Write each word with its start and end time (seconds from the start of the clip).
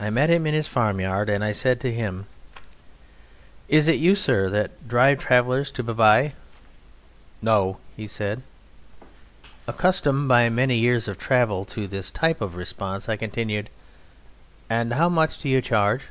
I 0.00 0.08
met 0.08 0.30
him 0.30 0.46
in 0.46 0.54
his 0.54 0.66
farmyard, 0.66 1.28
and 1.28 1.44
I 1.44 1.52
said 1.52 1.78
to 1.82 1.92
him: 1.92 2.26
"Is 3.68 3.86
it 3.86 3.96
you, 3.98 4.14
sir, 4.14 4.48
that 4.48 4.88
drive 4.88 5.18
travellers 5.18 5.70
to 5.72 5.84
Bavai?" 5.84 6.32
"No," 7.42 7.76
said 8.06 8.40
he. 8.40 9.06
Accustomed 9.68 10.26
by 10.26 10.48
many 10.48 10.78
years 10.78 11.06
of 11.06 11.18
travel 11.18 11.66
to 11.66 11.86
this 11.86 12.10
type 12.10 12.40
of 12.40 12.56
response, 12.56 13.10
I 13.10 13.18
continued: 13.18 13.68
"How 14.70 15.10
much 15.10 15.36
do 15.36 15.50
you 15.50 15.60
charge?" 15.60 16.04